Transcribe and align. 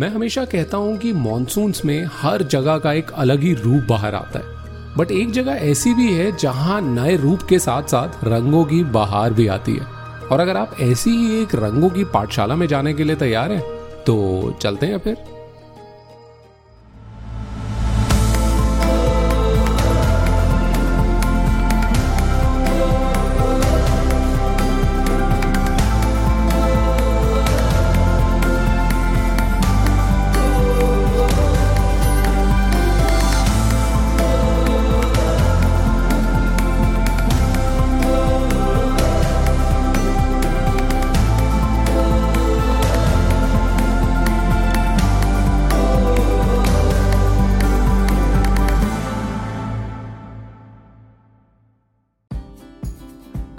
मैं 0.00 0.08
हमेशा 0.08 0.44
कहता 0.44 0.76
हूँ 0.76 0.96
कि 0.98 1.12
मानसून 1.12 1.72
में 1.84 2.04
हर 2.12 2.42
जगह 2.42 2.78
का 2.78 2.92
एक 2.92 3.10
अलग 3.12 3.40
ही 3.40 3.52
रूप 3.54 3.82
बाहर 3.88 4.14
आता 4.14 4.38
है। 4.38 4.94
बट 4.96 5.10
एक 5.10 5.30
जगह 5.30 5.52
ऐसी 5.52 5.92
भी 5.94 6.12
है 6.12 6.30
जहाँ 6.36 6.80
नए 6.80 7.16
रूप 7.16 7.42
के 7.42 7.58
साथ 7.58 7.82
साथ 7.82 8.24
रंगों 8.24 8.64
की 8.64 8.82
बहार 8.84 9.32
भी 9.32 9.46
आती 9.46 9.76
है। 9.76 9.86
और 10.26 10.40
अगर 10.40 10.56
आप 10.56 10.76
ऐसी 10.80 11.10
ही 11.10 11.42
एक 11.42 11.54
रंगों 11.54 11.90
की 11.90 12.04
पाठशाला 12.04 12.56
में 12.56 12.66
जाने 12.66 12.94
के 12.94 13.04
लिए 13.04 13.16
तैयार 13.16 13.52
हैं 13.52 13.60
तो 14.04 14.58
चलते 14.62 14.86
हैं 14.86 14.98
फिर। 14.98 15.16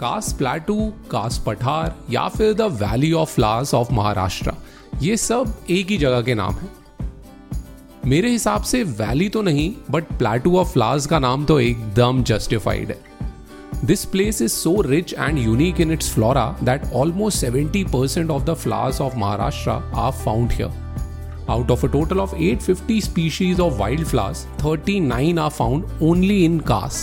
कास 0.01 0.33
प्लाटू 0.33 0.75
कास 1.11 1.37
पठार 1.37 1.95
या 2.09 2.27
फिर 2.27 2.53
the 2.53 2.61
valley 2.61 3.11
of 3.13 3.33
flowers 3.35 3.73
of 3.73 3.93
Maharashtra 3.93 4.53
ये 5.01 5.17
सब 5.17 5.53
एक 5.69 5.87
ही 5.87 5.97
जगह 5.97 6.21
के 6.21 6.35
नाम 6.35 6.53
है। 6.53 6.69
मेरे 8.05 8.29
हिसाब 8.29 8.63
से 8.63 8.83
वैली 8.83 9.29
तो 9.29 9.41
नहीं 9.41 9.73
बट 9.91 10.03
प्लाटू 10.03 10.57
ऑफ़ 10.57 10.73
फ्लावर्स 10.73 11.05
का 11.05 11.19
नाम 11.19 11.45
तो 11.45 11.59
एकदम 11.59 12.23
जस्टिफाइड 12.23 12.89
है। 12.89 12.99
This 13.85 14.05
place 14.05 14.41
is 14.41 14.51
so 14.51 14.81
rich 14.81 15.13
and 15.13 15.39
unique 15.39 15.81
in 15.81 15.91
its 15.91 16.13
flora 16.13 16.55
that 16.63 16.91
almost 16.93 17.37
seventy 17.37 17.83
percent 17.83 18.29
of 18.29 18.43
the 18.43 18.53
flowers 18.53 19.01
of 19.01 19.17
Maharashtra 19.17 19.71
are 19.95 20.11
found 20.11 20.51
here 20.51 20.79
Out 21.49 21.71
of 21.73 21.81
a 21.85 21.87
total 21.93 22.19
of 22.23 22.33
850 22.33 22.97
species 23.05 23.59
of 23.59 23.79
wildflowers, 23.79 24.41
39 24.59 25.39
are 25.45 25.51
found 25.51 25.89
only 26.09 26.37
in 26.45 26.59
Kas, 26.69 26.99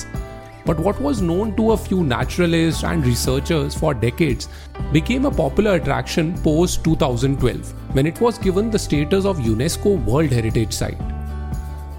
but 0.68 0.80
what 0.80 1.00
was 1.02 1.22
known 1.22 1.56
to 1.56 1.72
a 1.72 1.78
few 1.78 2.04
naturalists 2.04 2.84
and 2.84 3.06
researchers 3.06 3.76
for 3.76 3.94
decades 3.94 4.48
became 4.92 5.26
a 5.26 5.32
popular 5.32 5.76
attraction 5.76 6.34
post 6.44 6.84
2012 6.86 7.74
when 7.96 8.08
it 8.08 8.22
was 8.22 8.38
given 8.38 8.72
the 8.72 8.80
status 8.80 9.26
of 9.26 9.38
UNESCO 9.38 9.96
World 10.06 10.32
Heritage 10.32 10.74
Site. 10.82 11.10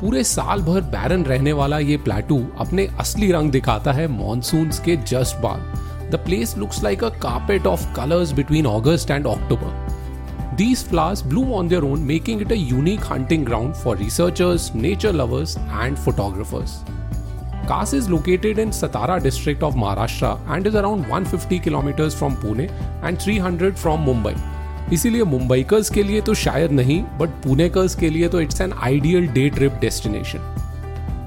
पूरे 0.00 0.22
साल 0.24 0.62
भर 0.62 0.80
बैरन 0.92 1.24
रहने 1.24 1.52
वाला 1.52 1.78
ये 1.78 1.96
प्लेटू 2.04 2.38
अपने 2.60 2.86
असली 3.00 3.30
रंग 3.32 3.50
दिखाता 3.50 3.92
है 3.92 4.06
मॉनसून 4.16 4.70
के 4.84 4.96
जस्ट 5.10 5.36
बाद 5.42 6.10
the 6.12 6.20
place 6.24 6.56
looks 6.58 6.82
like 6.84 7.04
a 7.04 7.08
carpet 7.22 7.66
of 7.66 7.92
colours 7.96 8.32
between 8.40 8.66
August 8.66 9.10
and 9.10 9.26
October 9.26 9.82
These 10.58 10.82
flowers 10.84 11.20
bloom 11.20 11.52
on 11.52 11.66
their 11.66 11.84
own, 11.84 12.02
making 12.06 12.40
it 12.40 12.52
a 12.52 12.56
unique 12.56 13.00
hunting 13.00 13.44
ground 13.46 13.76
for 13.76 13.96
researchers, 13.96 14.72
nature 14.72 15.12
lovers, 15.12 15.56
and 15.78 15.98
photographers. 15.98 16.74
Kas 17.69 17.91
is 17.93 18.09
located 18.09 18.57
in 18.57 18.71
Satara 18.71 19.21
district 19.21 19.61
of 19.61 19.75
Maharashtra 19.75 20.29
and 20.49 20.65
is 20.65 20.73
around 20.73 21.07
150 21.07 21.59
kilometers 21.59 22.15
from 22.15 22.35
Pune 22.35 22.71
and 23.03 23.21
300 23.21 23.77
from 23.77 24.05
Mumbai. 24.05 24.33
इसीलिए 24.93 25.23
मुंबईकर्स 25.23 25.89
के 25.89 26.03
लिए 26.03 26.21
तो 26.21 26.33
शायद 26.33 26.71
नहीं 26.71 27.01
but 27.19 27.29
Punekars 27.43 27.95
के 27.95 28.09
लिए 28.09 28.27
तो 28.27 28.41
it's 28.41 28.61
an 28.61 28.73
ideal 28.83 29.27
day 29.27 29.49
trip 29.49 29.73
destination 29.81 30.39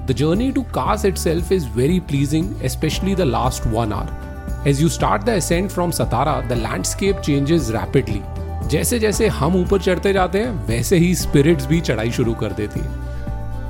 the 0.07 0.15
journey 0.17 0.51
to 0.51 0.61
Kas 0.61 1.05
itself 1.17 1.51
is 1.51 1.67
very 1.75 1.99
pleasing 1.99 2.67
specially 2.67 3.15
the 3.15 3.21
last 3.21 3.67
one 3.67 3.93
hour 3.93 4.67
as 4.69 4.81
you 4.81 4.89
start 4.89 5.23
the 5.23 5.29
ascent 5.29 5.69
from 5.71 5.91
Satara 5.91 6.39
the 6.49 6.53
landscape 6.53 7.19
changes 7.19 7.69
rapidly 7.71 8.21
जैसे 8.67 8.99
जैसे 8.99 9.27
हम 9.27 9.55
ऊपर 9.55 9.81
चढ़ते 9.81 10.13
जाते 10.13 10.39
हैं, 10.39 10.51
वैसे 10.67 10.97
ही 10.97 11.15
स्पिरिट्स 11.15 11.65
भी 11.65 11.81
चढ़ाई 11.81 12.11
शुरू 12.11 12.33
कर 12.33 12.51
देती 12.51 12.79
है। 12.79 13.12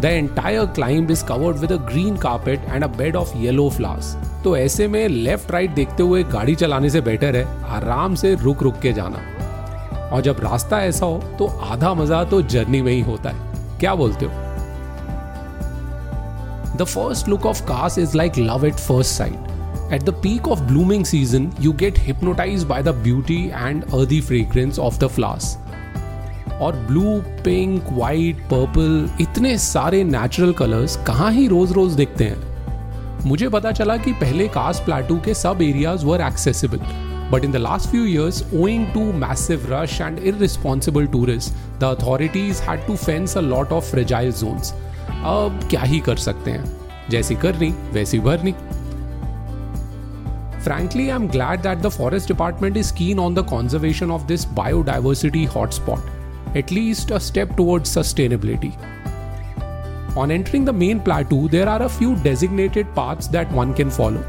The 0.04 0.06
entire 0.06 0.66
climb 0.76 1.12
is 1.12 1.24
covered 1.26 1.58
with 1.58 1.72
a 1.72 1.76
green 1.90 2.16
carpet 2.18 2.66
and 2.70 2.84
a 2.84 2.88
bed 2.98 3.16
of 3.16 3.36
yellow 3.38 3.70
flowers 3.70 4.16
तो 4.44 4.56
ऐसे 4.58 4.88
में 4.88 5.08
लेफ़्ट 5.08 5.52
राइट 5.52 5.72
देखते 5.76 6.04
हुए 6.04 6.24
गाड़ी 6.34 6.56
चलाने 6.56 6.90
से 6.90 7.02
बेटर 7.02 7.36
है 7.36 7.46
आराम 7.76 8.16
से 8.16 8.34
रुक 8.36 8.64
रुक 8.64 8.80
के 8.80 8.94
जाना। 8.94 9.20
और 10.10 10.22
जब 10.22 10.40
रास्ता 10.44 10.82
ऐसा 10.86 11.06
हो 11.06 11.18
तो 11.40 11.48
आधा 11.72 11.94
मज़ा 11.94 12.24
तो 12.24 12.42
जर्नी 12.42 12.82
में 12.82 12.92
ही 12.92 13.02
होता 13.02 13.30
है। 13.30 13.80
क्या 13.80 13.96
बोलते 13.96 14.26
हो? 14.26 14.32
The 16.78 16.84
first 16.84 17.28
look 17.30 17.46
of 17.46 17.64
Kas 17.68 17.98
is 17.98 18.18
like 18.18 18.38
love 18.38 18.66
at 18.66 18.76
first 18.76 19.18
sight 19.18 19.92
at 19.94 20.02
the 20.02 20.14
peak 20.22 20.48
of 20.52 20.68
blooming 20.68 21.04
season, 21.06 21.50
you 21.64 21.74
get 21.80 22.06
hypnotized 22.06 22.68
by 22.70 22.82
the 22.88 22.94
beauty 23.08 23.42
and 23.66 23.92
earthy 23.98 24.22
fragrance 24.30 24.86
of 24.88 25.04
the 25.04 25.10
flowers. 25.18 25.50
और 26.62 26.76
ब्लू 26.76 27.22
पिंक 27.44 27.84
वाइट 27.92 28.38
पर्पल 28.54 29.10
इतने 29.22 29.58
सारे 29.58 30.04
natural 30.04 30.54
colours 30.54 30.96
कहाँ 31.08 31.32
ही 31.32 31.48
रोज 31.48 31.72
रोज 31.72 31.94
दिखते 31.94 32.24
हैं? 32.24 32.54
मुझे 33.26 33.50
पता 33.50 33.72
चला 33.72 33.98
कि 33.98 34.12
पहले 34.12 34.48
कास 34.48 34.80
प्लाटू 34.80 35.18
के 35.26 35.34
सब 35.34 35.62
areas 35.62 36.06
were 36.06 36.22
accessible 36.22 36.80
but 37.32 37.46
in 37.46 37.52
the 37.52 37.56
last 37.56 37.90
few 37.90 38.06
years 38.06 38.44
owing 38.54 38.88
to 38.94 39.04
massive 39.14 39.68
rush 39.70 40.02
and 40.02 40.20
irresponsible 40.20 41.08
tourist 41.08 41.54
the 41.80 41.84
authorities 41.84 42.62
had 42.62 42.86
to 42.88 42.96
fence 42.96 43.38
a 43.38 43.42
lot 43.42 43.72
of 43.72 43.92
fragile 43.92 44.32
zones 44.32 44.74
अब 45.10 45.60
क्या 45.70 45.82
ही 45.82 46.00
कर 46.00 46.18
सकते 46.18 46.52
हैं? 46.52 46.78
जैसी 47.10 47.36
करनी 47.36 47.74
वैसी 47.94 48.20
भरनी 48.20 48.56
Frankly, 50.66 51.06
I'm 51.12 51.26
glad 51.28 51.64
that 51.64 51.82
the 51.86 51.90
Forest 51.94 52.30
Department 52.30 52.78
is 52.82 52.90
keen 53.00 53.20
on 53.20 53.34
the 53.38 53.44
conservation 53.44 54.12
of 54.18 54.28
this 54.30 54.46
biodiversity 54.60 55.42
hotspot. 55.56 56.13
At 56.56 56.72
least 56.72 57.12
a 57.12 57.20
step 57.20 57.56
towards 57.58 57.90
sustainability. 57.90 58.74
On 60.16 60.30
entering 60.30 60.66
the 60.66 60.74
main 60.74 61.00
plateau, 61.00 61.48
there 61.48 61.68
are 61.68 61.84
a 61.84 61.90
few 61.90 62.16
designated 62.18 62.94
paths 62.94 63.28
that 63.28 63.52
one 63.52 63.74
can 63.74 63.90
follow. 63.90 64.24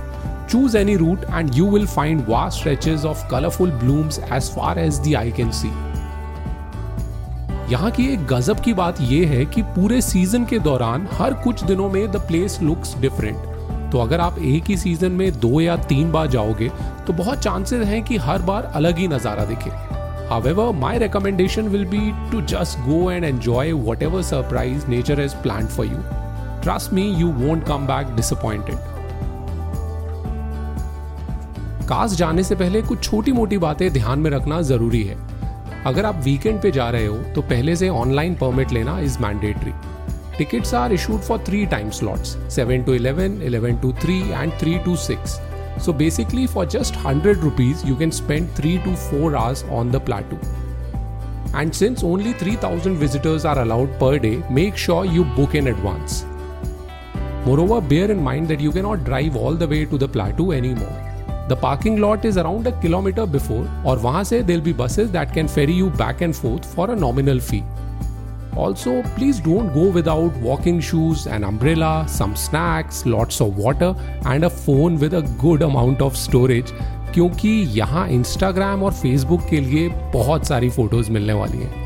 Choose 0.49 0.75
any 0.75 0.97
route, 0.97 1.25
and 1.31 1.55
you 1.55 1.67
will 1.67 1.87
find 1.87 2.25
vast 2.27 2.59
stretches 2.59 3.05
of 3.05 3.27
colorful 3.29 3.71
blooms 3.71 4.19
as 4.31 4.49
far 4.49 4.79
as 4.79 5.01
the 5.01 5.17
eye 5.17 5.31
can 5.31 5.53
see. 5.53 5.73
यहाँ 7.71 7.91
की 7.91 8.07
एक 8.13 8.27
गजब 8.27 8.61
की 8.61 8.73
बात 8.75 9.01
यह 9.01 9.31
है 9.31 9.45
कि 9.47 9.63
पूरे 9.77 10.01
सीज़न 10.03 10.45
के 10.45 10.59
दौरान 10.59 11.07
हर 11.13 11.35
कुछ 11.45 11.63
दिनों 11.65 11.89
में 11.91 12.11
द 12.13 12.17
प्लेस 12.29 12.59
लुक्स 12.63 12.95
डिफरेंट 13.01 13.91
तो 13.93 13.99
अगर 13.99 14.21
आप 14.21 14.39
एक 14.39 14.65
ही 14.69 14.77
सीज़न 14.77 15.13
में 15.13 15.31
दो 15.41 15.61
या 15.61 15.77
तीन 15.89 16.11
बार 16.13 16.27
जाओगे 16.31 16.69
तो 17.07 17.13
बहुत 17.13 17.39
चांसेस 17.43 17.87
हैं 17.87 18.03
कि 18.05 18.17
हर 18.27 18.43
बार 18.43 18.71
अलग 18.75 18.99
ही 18.99 19.09
नज़ारा 19.09 19.45
दिखे 19.45 19.71
However, 20.29 20.73
my 20.73 20.97
recommendation 20.99 21.71
will 21.71 21.85
be 21.85 22.15
to 22.31 22.41
just 22.43 22.79
go 22.87 23.11
and 23.11 23.25
enjoy 23.25 23.77
whatever 23.77 24.23
surprise 24.23 24.89
nature 24.89 25.17
has 25.17 25.35
planned 25.37 25.71
for 25.71 25.85
you. 25.85 26.03
Trust 26.63 26.93
me, 26.93 27.11
you 27.13 27.29
won't 27.29 27.67
come 27.67 27.87
back 27.87 28.17
disappointed. 28.17 28.79
कास 31.89 32.15
जाने 32.17 32.43
से 32.43 32.55
पहले 32.55 32.81
कुछ 32.83 33.03
छोटी 33.05 33.33
मोटी 33.33 33.59
बातें 33.59 33.93
ध्यान 33.93 34.19
में 34.19 34.31
रखना 34.31 34.61
ज़रूरी 34.63 35.03
है 35.05 35.17
अगर 35.87 36.07
आप 36.07 36.21
वीकेंड 36.25 36.61
पे 36.63 36.71
जा 36.71 36.89
रहे 36.91 37.07
हो 37.07 37.17
तो 37.35 37.43
पहले 37.51 37.75
से 37.77 37.89
ऑनलाइन 37.89 38.35
परमिट 38.35 38.73
लेना 38.73 38.99
is 39.01 39.19
mandatory 39.23 39.73
tickets 40.39 40.75
are 40.75 40.93
issued 40.93 41.21
for 41.21 41.45
three 41.47 41.65
time 41.75 41.91
slots 41.99 42.37
7 42.59 42.87
to 42.87 42.97
11, 42.99 43.37
11 43.51 43.81
to 43.83 43.93
3 44.07 44.31
and 44.33 44.53
3 44.63 44.85
to 44.85 44.97
6 45.05 45.37
So 45.79 45.93
basically 45.93 46.47
for 46.47 46.65
just 46.65 46.95
100 46.97 47.39
rupees 47.39 47.85
you 47.85 47.97
can 47.97 48.13
spend 48.13 48.51
3 48.55 48.79
to 48.85 48.97
4 48.97 49.37
hours 49.37 49.65
on 49.65 49.91
the 49.91 50.01
plateau. 50.01 50.39
And 51.55 51.75
since 51.75 52.03
only 52.03 52.33
3000 52.33 52.97
visitors 52.97 53.45
are 53.45 53.61
allowed 53.61 53.99
per 53.99 54.19
day, 54.19 54.43
make 54.51 54.77
sure 54.77 55.05
you 55.05 55.25
book 55.25 55.55
in 55.55 55.69
advance. 55.69 56.25
Moreover, 57.47 57.81
bear 57.81 58.11
in 58.11 58.23
mind 58.23 58.49
that 58.49 58.61
you 58.61 58.73
cannot 58.73 59.05
drive 59.05 59.37
all 59.37 59.55
the 59.55 59.69
way 59.69 59.85
to 59.85 59.99
the 59.99 60.09
plateau 60.09 60.53
anymore. 60.53 61.01
The 61.47 61.57
parking 61.57 62.01
lot 62.01 62.25
is 62.25 62.39
around 62.39 62.67
a 62.67 62.73
kilometer 62.81 63.27
before, 63.27 63.71
or 63.85 64.25
se 64.25 64.43
there'll 64.43 64.63
be 64.63 64.73
buses 64.73 65.11
that 65.11 65.35
can 65.35 65.47
ferry 65.47 65.75
you 65.75 65.91
back 65.91 66.23
and 66.23 66.35
forth 66.35 66.65
for 66.75 66.91
a 66.91 66.97
nominal 66.97 67.39
fee. 67.39 67.63
Also, 68.59 69.03
please 69.15 69.39
don't 69.47 69.73
go 69.75 69.85
without 69.97 70.35
walking 70.43 70.77
shoes, 70.81 71.27
an 71.27 71.45
umbrella, 71.45 72.07
some 72.09 72.35
snacks, 72.35 73.01
lots 73.07 73.41
of 73.41 73.57
water, 73.59 73.89
and 74.27 74.45
a 74.45 74.51
phone 74.67 74.99
with 75.03 75.15
a 75.15 75.23
good 75.45 75.63
amount 75.63 76.03
of 76.03 76.13
storage. 76.13 76.73
क्योंकि 77.15 77.49
यहाँ 77.49 78.09
Instagram 78.09 78.83
और 78.83 78.93
Facebook 78.93 79.41
के 79.51 79.61
लिए 79.61 79.89
बहुत 79.89 80.47
सारी 80.47 80.71
photos 80.71 81.11
मिलने 81.11 81.33
वाली 81.33 81.59
हैं। 81.59 81.85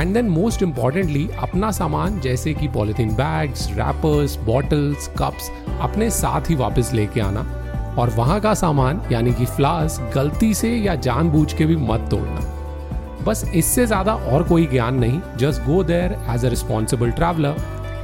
एंड 0.00 0.14
देन 0.14 0.28
मोस्ट 0.28 0.62
इंपॉर्टेंटली 0.62 1.28
अपना 1.38 1.70
सामान 1.70 2.20
जैसे 2.20 2.54
कि 2.54 2.68
polythene 2.68 3.08
bags 3.08 3.68
wrappers 3.70 4.36
bottles 4.36 5.08
cups 5.08 5.50
अपने 5.80 6.10
साथ 6.10 6.50
ही 6.50 6.54
वापस 6.54 6.90
लेके 6.94 7.20
आना। 7.20 7.62
और 7.98 8.10
वहाँ 8.10 8.40
का 8.40 8.54
सामान 8.54 9.02
यानी 9.12 9.32
कि 9.32 9.44
फ्लास्क 9.44 10.10
गलती 10.14 10.54
से 10.54 10.76
या 10.76 10.94
जानबूझ 10.94 11.52
के 11.52 11.66
भी 11.66 11.76
मत 11.76 12.08
तोड़ना। 12.10 12.55
बस 13.26 13.44
इससे 13.54 13.86
ज़्यादा 13.86 14.14
और 14.14 14.42
कोई 14.48 14.66
ज्ञान 14.66 14.98
नहीं 14.98 15.20
just 15.38 15.62
go 15.62 15.82
there 15.84 16.12
as 16.30 16.44
a 16.44 16.48
responsible 16.48 17.10
traveller 17.10 17.56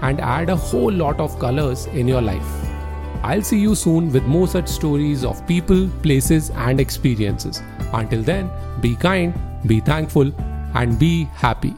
and 0.05 0.21
add 0.21 0.51
a 0.51 0.55
whole 0.63 0.95
lot 0.95 1.21
of 1.21 1.39
colours 1.41 1.87
in 1.89 2.09
your 2.09 2.23
life 2.23 3.23
I 3.25 3.43
see 3.43 3.57
you 3.57 3.75
soon 3.75 4.09
with 4.11 4.23
more 4.29 4.49
such 4.49 4.69
stories 4.69 5.25
of 5.25 5.43
people 5.49 5.89
places 6.03 6.51
and 6.59 6.81
experiences 6.81 7.61
then 8.27 8.51
be 8.83 8.95
kind 9.03 9.35
be 9.67 9.81
thankful 9.89 10.33
and 10.77 10.99
be 10.99 11.15
happy 11.43 11.73